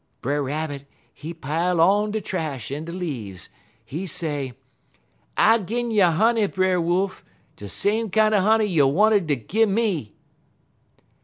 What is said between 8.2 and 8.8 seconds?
honey